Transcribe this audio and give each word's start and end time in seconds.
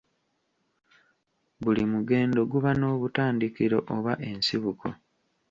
Buli 1.61 1.83
mugendo 1.93 2.39
guba 2.51 2.71
n'obutandikiro 2.79 3.77
oba 3.95 4.13
ensibuko 4.29 4.87